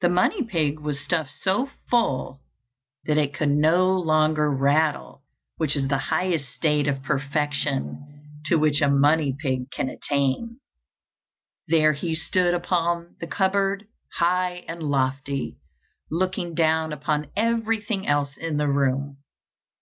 The 0.00 0.08
money 0.08 0.42
pig 0.42 0.80
was 0.80 1.04
stuffed 1.04 1.32
so 1.42 1.68
full 1.90 2.40
that 3.04 3.18
it 3.18 3.34
could 3.34 3.50
no 3.50 3.92
longer 3.98 4.50
rattle, 4.50 5.22
which 5.58 5.76
is 5.76 5.88
the 5.88 5.98
highest 5.98 6.50
state 6.54 6.88
of 6.88 7.02
perfection 7.02 8.22
to 8.46 8.56
which 8.56 8.80
a 8.80 8.88
money 8.88 9.36
pig 9.38 9.70
can 9.70 9.90
attain. 9.90 10.60
There 11.66 11.92
he 11.92 12.14
stood 12.14 12.54
upon 12.54 13.16
the 13.20 13.26
cupboard, 13.26 13.84
high 14.14 14.64
and 14.66 14.82
lofty, 14.82 15.58
looking 16.10 16.54
down 16.54 16.90
upon 16.94 17.30
everything 17.36 18.06
else 18.06 18.34
in 18.38 18.56
the 18.56 18.68
room. 18.68 19.18